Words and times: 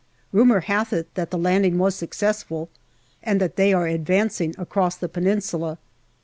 Rumour 0.31 0.61
hath 0.61 0.93
it 0.93 1.13
that 1.13 1.29
the 1.29 1.37
landing 1.37 1.77
was 1.77 1.93
successful, 1.93 2.69
and 3.21 3.39
that 3.39 3.55
they 3.55 3.71
are 3.71 3.85
advancing 3.85 4.55
across 4.57 4.97
the 4.97 5.07
Peninsula. 5.07 5.77